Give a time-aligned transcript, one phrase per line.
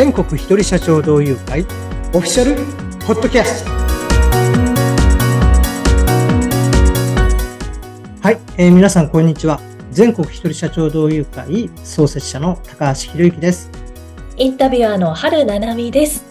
[0.00, 1.60] 全国一人社長同友会
[2.14, 2.54] オフィシャル
[3.06, 3.70] ポッドキャスト
[8.22, 9.60] はい、えー皆さんこんにちは
[9.90, 13.70] 全国一人社長同友会創設者の高橋博之です
[14.38, 16.24] インタビュアーの春七海です。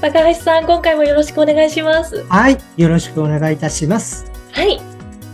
[0.00, 2.22] 高橋さん、今回もよろしくお願いします。
[2.28, 4.80] はいよろしくお願いいたしますはい。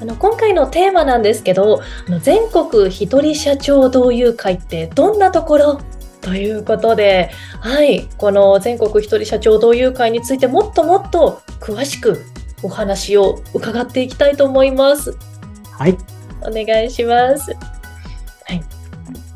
[0.00, 5.80] あの今回のテーマなんですけど、あの全国一人社長同友会ってどんなところ
[6.20, 12.24] ということで、はい、この全国一人社長同友会についてもっともっと詳しく
[12.62, 15.16] お話を伺っていきたいと思います。
[15.72, 15.96] はい、
[16.42, 17.56] お願いします。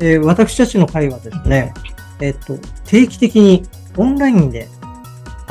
[0.01, 1.73] えー私たちの会はですね
[2.21, 3.65] えっ、と定期的に
[3.97, 4.69] オンラインで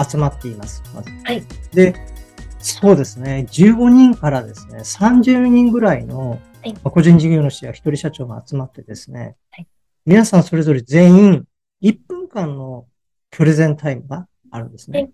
[0.10, 1.44] 集まっていますまずはい。
[1.74, 1.96] で、
[2.60, 6.40] そうですね、15人からですね、30人ぐらいの、
[6.84, 9.68] 個人事業主や一人社長が集まってですね、はい
[10.06, 11.44] 皆さんそれぞれ全員
[11.82, 12.88] 1分間の
[13.32, 15.00] プレゼンタイムがあるんですね。
[15.00, 15.12] はい。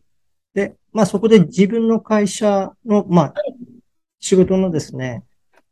[0.53, 3.55] で、まあそこで自分の会社の、まあはい
[4.19, 5.23] 仕事のですね、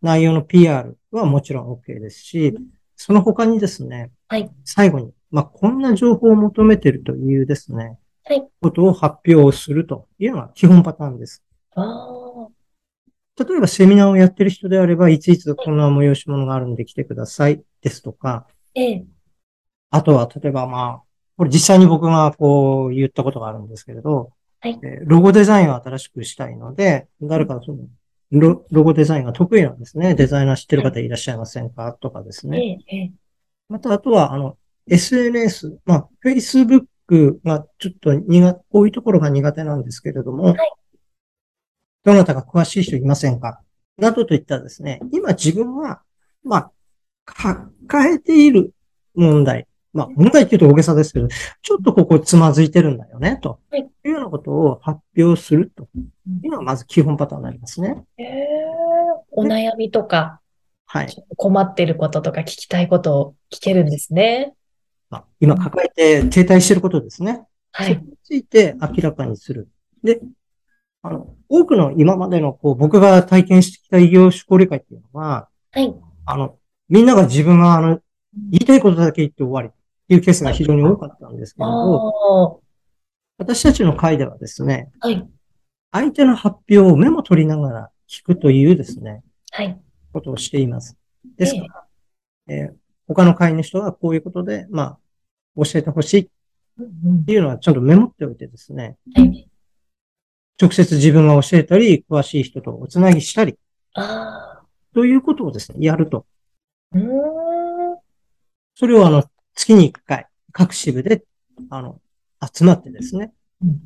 [0.02, 2.56] 内容の PR はもちろん OK ですし、
[2.96, 4.50] その他にですね、はい。
[4.64, 8.48] 最後に、まあこんな情報を求めているというですね、はい。
[8.62, 11.44] ことを発表するというのが基本パターンです。
[11.76, 18.48] 例えばセミナーをやってる人であれば、いついつこんな催し物があるんで来てくださいですとか、
[18.80, 19.06] ええ、
[19.90, 21.04] あとは例えばまあ、
[21.36, 24.80] これ実際に僕がこう言ったことがあるんですけれど、はい。
[24.84, 27.88] えーロゴデザインを新しくしたいので、誰かその
[28.32, 30.16] ロロゴデザインが得意なんですね。
[30.16, 32.58] デザイナー知ってる方いらっしゃいませんかとかですね。
[32.90, 33.12] ええ、ええ、
[33.70, 40.58] また、あとは、あの、SNS、まあ、Facebook がちょっと苦、こういうところが苦手なんですけれども、い。
[42.04, 43.62] どなたか詳しい人いませんか？
[43.98, 46.02] などといったですね、今自分は、
[46.44, 46.72] まあ、
[47.28, 48.74] 抱えている
[49.16, 55.88] 問題、まあ、問題って言うと大げさですけど、ちょっとここつまずいてるんだよね、とはいいうようなことを発表すると
[56.44, 58.04] いうのがまず基本パターンになりますね。
[58.18, 58.58] ええ
[59.32, 60.42] お悩みとか、
[60.88, 61.26] はい。
[61.36, 64.56] 困ってることとか聞きたいことを聞けるんですね。
[65.10, 67.44] まあ、今抱えて停滞していることですね。
[67.72, 67.88] はい。
[67.88, 69.70] それについて明らかにする。
[70.04, 70.22] で、
[71.04, 75.94] あの、多くの今までのこう僕が体験してきた異業種交流会っていうのは、はい。
[76.26, 76.58] あの、
[76.90, 78.00] みんなが自分があの、
[78.52, 79.72] 言いたいことだけ言って終わりっ
[80.08, 82.58] ていうケースが非常に多かったんですけれど、あ
[83.40, 85.28] 私たちの会ではですね、あ、はい。
[85.92, 89.80] 相手の発表をメモ取りながら聞くというですね、はい。
[90.14, 90.98] ことをしています。
[91.38, 91.88] ですか
[92.48, 92.76] ら、えー
[93.10, 95.00] 他の会の人がこういうことで、まあ、
[95.64, 96.28] 教えてほしいっ
[96.80, 99.50] うんていうのはちゃんとメモっておいてですね、うんはい。
[100.62, 103.58] 直接自分が教えたり、詳しい人とおつなぎしたり、
[104.94, 106.26] ということをですね、やると。
[106.94, 107.98] うーん。
[108.76, 111.24] それをあの、月に1回、各支部で、
[111.70, 112.00] あの、
[112.54, 113.34] 集まってですね、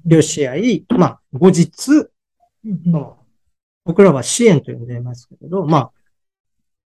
[0.06, 2.10] よし合い、まあ、後日、
[3.86, 5.92] 僕らは支援と呼んでいますけれど、まあ、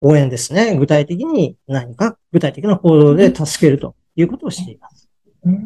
[0.00, 0.76] 応援ですね。
[0.76, 5.10] 具体的に何か具体的な行動で助けるということをしています。
[5.44, 5.60] うーん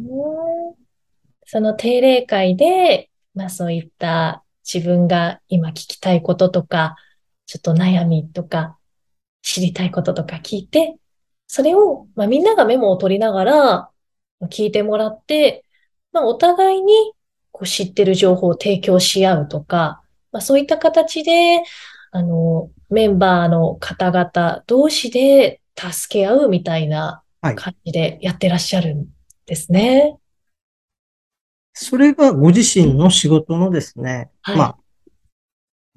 [1.47, 6.95] その定例会で、まあそういった自分が今聞きたいこととか、
[7.45, 8.77] ちょっと悩みとか、
[9.45, 10.97] 知りたいこととか聞いて、
[11.45, 13.89] それを、まあみんながメモを取りながら
[14.49, 15.63] 聞いてもらって、
[16.11, 17.13] まあお互いに
[17.51, 20.01] こう知ってる情報を提供し合うとか、
[20.31, 21.63] まあそういった形で、
[22.11, 29.05] あの、メンバーの方々同士で助け合うみたいなはい感じでやってらっしゃるん
[29.45, 30.17] ですね。
[31.73, 34.77] それがご自身の仕事のですね、はいまあ、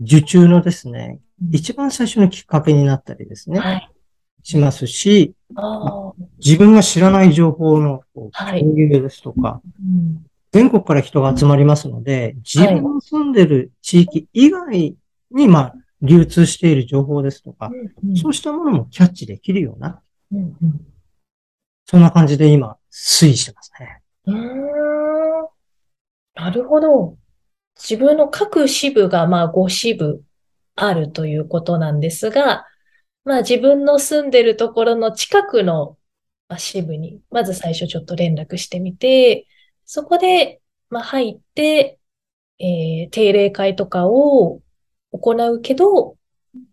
[0.01, 1.21] 受注のですね、
[1.53, 3.91] 一番最初のきっかけになったりですね、はい。
[4.43, 5.35] しますし、
[6.39, 8.33] 自分が知らない情報の共
[8.77, 10.25] 有ですとか、うん。
[10.53, 14.97] 全国から人が集まりますので、自分の住んでる地域以外
[15.31, 17.71] に、まあ、流通している情報ですとか、
[18.03, 20.01] うんそうしたものもキャッチできるような、
[20.33, 20.81] うんうん。
[21.85, 24.03] そんな感じで今、推移してますね。
[26.35, 27.17] なるほど。
[27.77, 30.23] 自分の各支部がまあ5支部
[30.81, 32.67] あるということなんですが、
[33.25, 35.99] まあ自分の住んでるところの近くの
[36.49, 39.47] まあ支部にまず最初ちょっと連絡してみて、
[39.85, 40.61] そこで
[40.91, 41.99] まあ入って、
[42.59, 44.61] えー定例会とかを
[45.13, 46.17] 行うけど、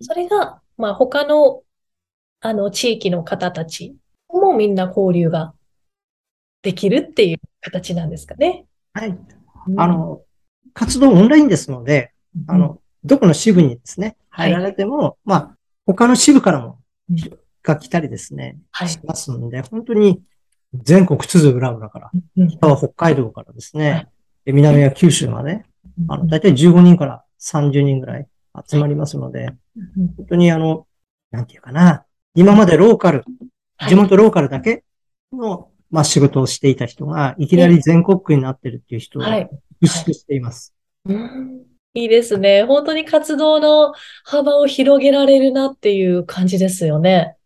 [0.02, 1.63] それがまあ他の
[2.42, 3.96] あの地域の方たち
[4.30, 5.54] もみんな交流が
[6.62, 8.66] できるっていう形なんですかね。
[8.94, 9.18] はい。
[9.78, 10.22] あの、
[10.74, 12.12] 活動オンラインですので、
[12.48, 14.52] うん、あの、どこの支部にですね、はい。
[14.52, 16.80] 入られても、まあ、他の支部からも
[17.10, 17.18] うん、
[17.62, 18.90] が来たりですね、はい。
[18.90, 20.22] しますので、本当に
[20.74, 24.07] 全国津々浦々から、うん北は北海道からですね、
[24.46, 25.63] 南は九州まで、
[26.07, 28.28] あの、だいたい15人から30人ぐらい
[28.68, 30.88] 集まりますので、うん本当にあの、
[31.31, 33.24] なんていうかな、今までローカル、
[33.78, 33.90] はい。
[33.90, 34.84] 地元ローカルだけ
[35.31, 39.50] の、まあ仕事をしていた人が、いきなり全国区になってるっていう人をはい。
[39.81, 40.74] 意識しています。
[41.06, 41.62] うん。
[41.62, 42.64] いいですね。
[42.64, 43.94] 本当に活動の
[44.24, 47.38] 幅を広げられるなっていう感じですよね。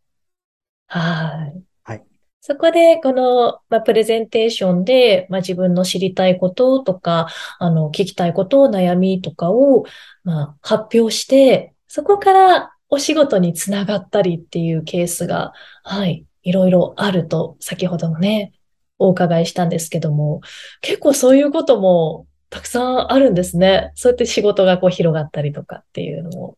[0.88, 1.64] はい。
[1.84, 2.04] はい。
[2.42, 7.28] そこで、この、まあ、プレゼンテーションで、まあ、自分の知りたいこととか、
[7.60, 9.86] あの、聞きたいこと、悩みとかを、
[10.24, 15.54] まあ、発表して、そこからお仕事につながったりっていうケースが、
[15.84, 18.54] はい、いろいろあると、先ほどもね、
[18.98, 20.42] お伺いしたんですけども、
[20.82, 23.92] 結構そういうこともたくさんあるんですね。
[23.96, 26.58] そうやって仕事がこう広がったりとかっていうのも。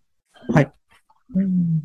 [0.50, 0.72] はい。
[1.36, 1.84] うん、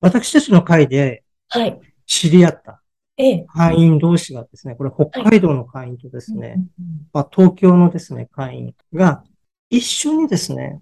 [0.00, 1.78] 私たちの会ではい。
[2.06, 2.82] 知り合った
[3.16, 3.46] ええ。
[3.48, 9.24] 会員同士がですね、これ北海道の会員とですね、うんまあ、東京のですね、会員が
[9.68, 10.80] 一緒にですね、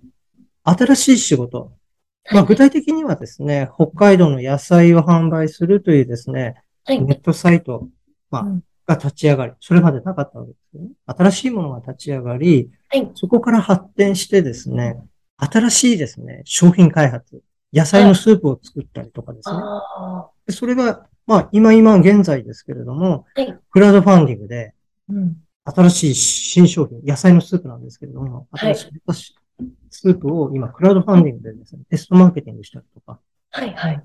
[0.62, 1.72] 新しい仕事、
[2.30, 7.02] まあ、具体的にはですね、北海道の野菜を販売するというですね、はい。
[7.02, 7.88] ネットサイト、
[8.30, 10.88] まあうんが立ち上がり、それまでなかったわけですよね。
[11.16, 13.10] 新しいものが立ち上がり、はい。
[13.14, 14.96] そこから発展してですね、
[15.36, 19.56] 新しいですね、商品開発、野菜のスープを作ったりとかですね。
[19.60, 24.74] あでそれが、まあ、今今現在ですけれども、はいクラウドファンディングで。
[25.70, 29.34] 新しい新商品、野菜のスープなんですけれども、はい新しい
[29.90, 33.18] スープを今、クラウドファンディングでですね、テストマーケティングしたりとか、
[33.50, 33.74] はい。
[33.74, 34.02] はい。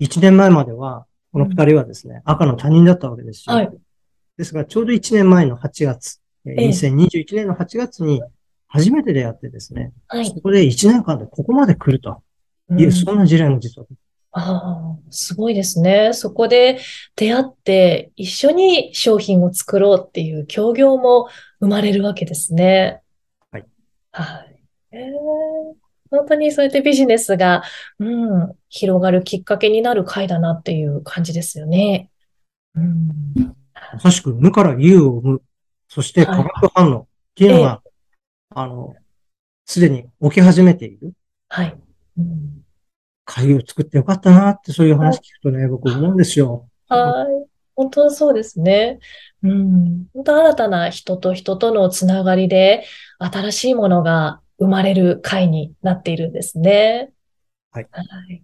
[0.00, 3.56] 1年前までは、この2人はですね、赤の他人だったわけですよ。
[3.56, 3.70] はい。
[4.36, 8.22] ですが、ちょうど1年前の8月、えーええ2021年の8月に
[8.68, 10.26] 初めて出会ってですね、はい。
[10.26, 12.22] そこで1年間でここまで来ると
[12.70, 13.86] いう、うんそんな事例も実は。
[14.32, 16.12] ああ、すごいですね。
[16.12, 16.78] そこで
[17.14, 21.28] 出会って一緒に商品を作ろうっていう協業も
[21.58, 23.00] 生まれるわけですね。
[23.50, 23.64] はい。
[24.12, 24.62] はい。
[24.92, 27.64] えー本当にそうやってビジネスが、
[27.98, 32.10] うん、広がるきっかけになる回だなっていう感じですよね。
[32.74, 33.56] うん。
[33.94, 35.42] まさしく無から有を生む、
[35.88, 37.82] そして化学反応っていうのが、
[38.50, 38.94] あの、
[39.64, 41.12] すでに起き始めている
[41.48, 41.76] はい。
[42.18, 42.62] うん
[43.26, 46.68] 会を作ってよかったなってそういう話聞くとね、僕思うんですよ。
[46.88, 47.48] はい。
[47.74, 49.00] 本当そうですね。
[49.42, 50.06] うん。
[50.14, 52.84] 本当新たな人と人とのつながりで、
[53.18, 57.10] 新しいものが生まれる会になっているんですね。
[57.72, 57.88] はい。
[57.90, 58.02] は
[58.32, 58.42] い。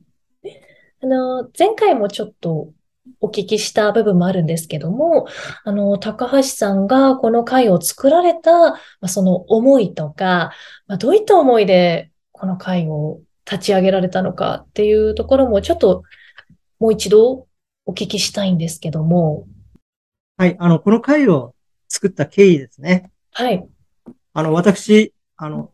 [1.00, 2.72] あの、前回もちょっと
[3.22, 5.26] お聞きした部分もあるんですけども、
[5.64, 10.52] あの、高橋さんがこの会を作られた、まあ、その思いとか、
[10.88, 13.20] まあ、どういった思いでこの会を
[13.50, 16.02] 立ち上げられたのかっていうところもちょっと
[16.80, 17.46] もう一度
[17.86, 19.46] お聞きしたいんですけども、
[20.36, 20.56] はい。
[20.58, 21.54] あの、この会を
[21.88, 23.12] 作った経緯ですね。
[23.32, 23.64] はい。
[24.32, 25.70] あの、私、あの、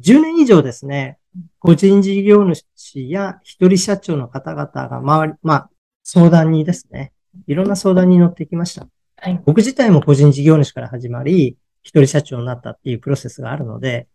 [0.00, 1.18] 10年以上ですね、
[1.58, 2.64] 個人事業主
[3.10, 5.70] や一人社長の方々が周り、まあ、
[6.08, 7.12] 相談にですね、
[7.48, 8.86] いろんな相談に乗ってきました。
[9.16, 9.42] はい。
[9.44, 14.06] 僕自体も個人事業主から始まり、一人社長になったっていうプロセスがあるので、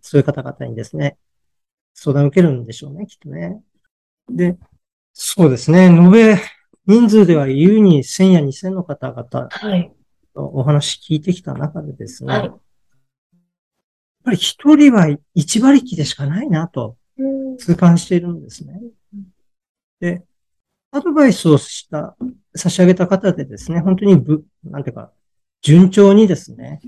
[0.00, 1.16] そういう方々にですね、
[1.94, 3.62] 相談を受けるんでしょうね、きっとね。
[4.28, 4.58] で、
[5.12, 6.36] そうですね、延べ
[6.84, 9.92] 人数では優に1000や2000の方々はい。
[10.34, 12.58] のお話聞いてきた中でですね、はいやっ
[14.24, 17.22] ぱり一人は一馬力でしかないなとう
[17.54, 18.80] ん痛感しているんですね。
[20.00, 20.24] で、
[20.92, 22.16] アドバイスをした、
[22.54, 25.12] 差し上げた方でですね、本当にぶ、なんていうか、
[25.62, 26.80] 順調にですね、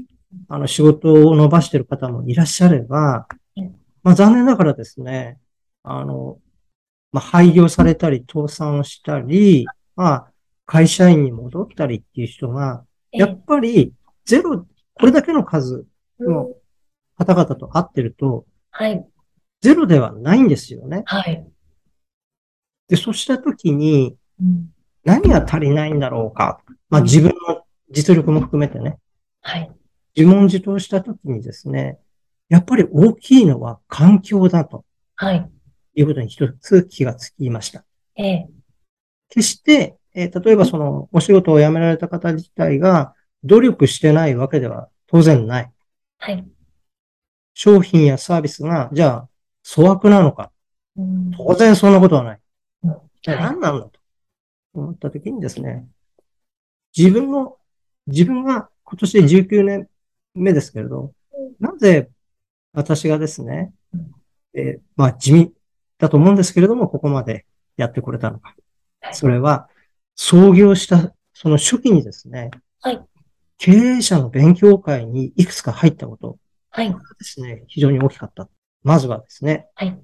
[0.48, 3.26] あの仕事を伸ばしている方もいらっしゃれば
[3.56, 5.38] うん、まあ残念ながらですね、
[5.82, 6.38] あの、
[7.12, 10.32] まあ廃業されたり倒産をしたり、まあ
[10.66, 13.92] 会社員に戻ったりっていう人が、やっぱり
[14.24, 15.86] ゼロ、これだけの数
[16.20, 16.50] の
[17.16, 19.04] 方々と会ってると、はい。
[19.60, 21.02] ゼロではないんですよね。
[21.06, 21.44] はい。
[22.88, 24.70] で、そうしたときに、うん
[25.04, 26.60] 何が足りないんだろうか。
[26.90, 28.98] まあ自分の実力も含めてね、
[29.40, 29.70] はい。
[30.14, 31.98] 自問自答したときにですね、
[32.50, 35.50] やっぱり大きいのは環境だとはい。
[35.94, 37.84] いうことに一つ気がつきました。
[38.16, 38.48] ええ。
[39.30, 43.14] 決して、えー例えばそのお仕事を辞められた方自体が
[43.44, 45.72] 努力してないわけでは当然ない。
[46.18, 46.44] はい。
[47.54, 49.28] 商品やサービスが、じゃあ、
[49.66, 50.50] 粗悪なのか。
[50.96, 52.40] うん当然そんなことはない。
[53.24, 53.92] 何なんだと
[54.74, 55.86] 思ったときにですね、
[56.96, 57.56] 自分の、
[58.06, 59.88] 自分が今年で19年
[60.34, 61.12] 目ですけれど、
[61.60, 62.08] なぜ
[62.72, 64.10] 私がですねうん、
[64.54, 65.52] えーまあ地味
[65.98, 67.44] だと思うんですけれども、ここまで
[67.76, 68.50] やってこれたのか。
[69.00, 69.68] はいそれは、
[70.16, 73.00] 創業したその初期にですね、はい。
[73.58, 76.36] 経営者の勉強会にいくつか入ったこと、
[76.70, 76.90] はい。
[76.90, 78.48] ですね、非常に大きかった。
[78.82, 79.96] まずはですね、はい。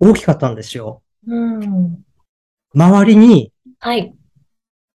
[0.00, 1.03] 大きかったんですよ。
[1.26, 2.04] うん。
[2.74, 4.14] 周りにはい。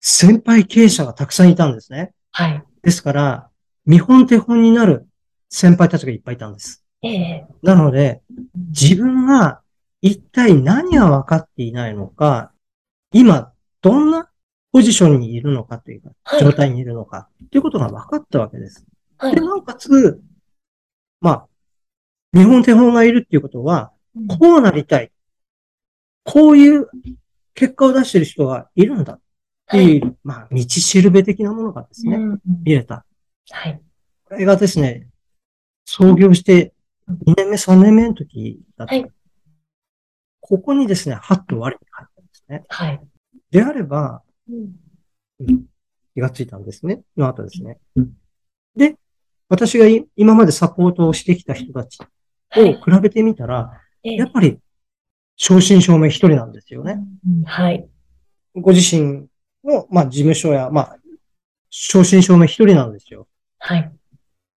[0.01, 2.13] 先輩経営者がたくさんいたんですね。
[2.33, 2.63] はい。
[2.83, 3.49] ですから、
[3.87, 5.09] 見本手本になる
[5.49, 6.85] 先輩たちがいっぱいいたんです。
[7.03, 8.23] ええなので、
[8.55, 9.61] 自分が
[10.01, 12.53] 一体何が分かっていないのか、
[13.13, 14.29] 今、どんな
[14.73, 18.85] ポジションにいるのかというか、はい状態にいるのか、ということが分かったわけです。
[19.17, 19.41] はいで、。
[19.41, 20.21] なおかつ、
[21.21, 21.47] まあ、
[22.33, 23.93] 見本手本がいるっていうことは、
[24.39, 25.11] こうなりたい。
[26.25, 26.89] こういう
[27.55, 29.21] 結果を出している人がいるんだっ
[29.71, 33.05] ていう、まあ、道しるべ的なものがですね、うん見れた。
[33.51, 33.81] はい。
[34.25, 35.09] これがですね、
[35.85, 36.73] 創業して
[37.09, 38.95] 2年目、3年目の時だった。
[38.95, 39.11] はい
[40.47, 42.65] ここにですね、ハッと割に入ったんですね。
[42.69, 43.01] はい。
[43.51, 44.77] であれば、うん
[46.15, 47.01] 気がついたんですね。
[47.17, 47.79] の後ですね。
[48.77, 48.97] で、
[49.49, 51.99] 私がい今までサポートをしてきた人たち
[52.51, 52.75] はい。
[52.75, 54.59] を比べてみたら、ええやっぱり、
[55.37, 56.99] 正真正銘一人なんですよね。
[57.27, 57.87] うんはい。
[58.55, 59.27] ご自身
[59.65, 60.99] の、まあ、事務所や、まあ、
[61.71, 63.27] 正真正銘一人なんですよ。
[63.59, 63.93] はい。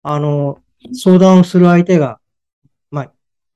[0.03, 0.59] あの、
[0.93, 2.19] 相談をする相手が、
[2.91, 3.11] まあ、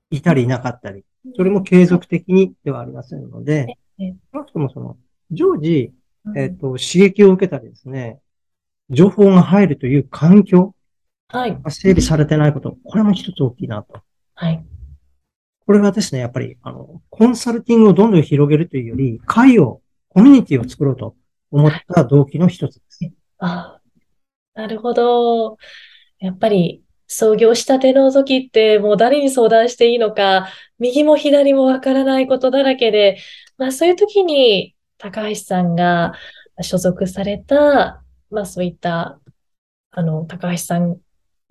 [0.10, 4.98] いたりいなかったり、それも継続的にではありませんのでええ、少なくともその、
[5.30, 5.94] 常時、
[6.26, 8.20] うんえっ、と、刺激を受けたりですね、
[8.90, 10.76] 情報が入るという環境
[11.30, 11.62] はい。
[11.62, 14.02] が整備されてないこと、これも一つ大きいなと。
[14.36, 14.66] はい。
[15.72, 21.16] これがですね、やっぱり、あの、コンサルティングをどんどん広げるというより、会を、コミュニティを作ろうと
[21.50, 23.00] 思った動機の一つです。
[23.38, 23.82] ああ、
[24.54, 25.56] なるほど。
[26.20, 33.18] やっぱり、創業したての時って、もう誰に相談していいのか、右も左もわからないことだらけで、
[33.58, 36.12] まあそういう時に、高橋さんが
[36.60, 39.22] 所属された、まあそういった、
[39.92, 40.98] あの、高橋さん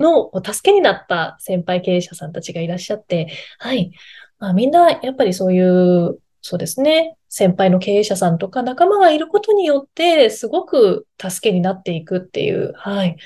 [0.00, 3.28] の助けになった先輩経営者さんたちがいらっしゃって、
[3.59, 3.92] はい。
[4.38, 7.16] まあみんな、やっぱりそういう、そうですね。
[7.28, 13.16] 先輩の経営者さんとか仲間がいることによって、すごく助けになっていくっていう、はい。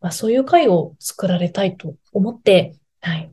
[0.00, 3.30] まあ、そういう会を作られたいと思って、はい。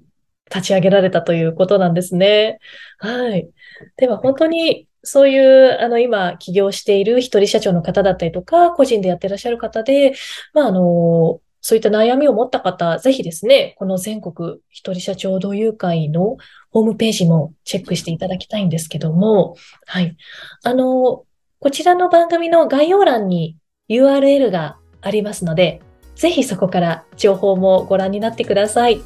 [0.53, 2.59] 立ち上げられたということなんですね。
[2.97, 3.49] はい。
[3.97, 10.15] では、本当に、そういう、あの、今、起業している一人社長の方だったりとか、個人でやってらっしゃる方で、
[10.53, 16.37] まあ、あの、そういった悩みを持った方、ぜひですね、この全国一人社長同友会の
[16.69, 19.55] ホームページもチェックしていただきたいんですけども、
[19.87, 20.15] はい。
[20.63, 21.23] あの、
[21.59, 23.57] こちらの番組の概要欄に
[23.89, 25.81] URL がありますので、
[26.13, 29.01] ぜひそこから情報もご覧になってください。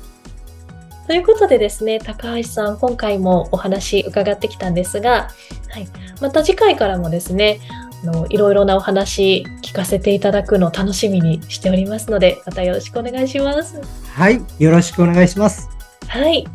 [1.07, 5.29] ということでですね、高橋さん、今回もお話伺ってきたんですが、
[5.69, 5.87] はい。
[6.19, 7.61] また次回からもですね、
[8.06, 13.82] の、いろいろなお話聞かせていただくのを楽しみにしておりますので、またよろしくお願いします。
[14.13, 14.41] はい。
[14.60, 15.70] よろしくお願いします。
[16.08, 16.46] はい。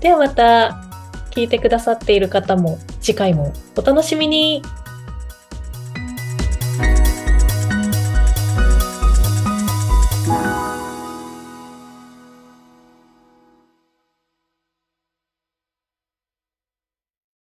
[0.00, 0.84] ではまた
[1.30, 4.62] 聞いてくださっている方も次回もお楽しみに。